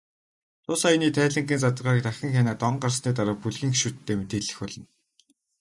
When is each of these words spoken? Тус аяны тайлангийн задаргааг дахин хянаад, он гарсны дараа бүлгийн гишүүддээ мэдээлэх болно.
Тус 0.63 0.81
аяны 0.87 1.07
тайлангийн 1.17 1.61
задаргааг 1.63 1.99
дахин 2.05 2.31
хянаад, 2.35 2.59
он 2.69 2.75
гарсны 2.83 3.11
дараа 3.17 3.37
бүлгийн 3.41 3.73
гишүүддээ 3.73 4.15
мэдээлэх 4.19 4.57
болно. 4.61 4.85